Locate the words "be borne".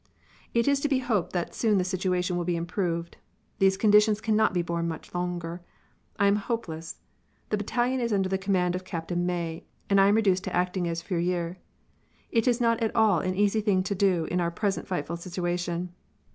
4.51-4.85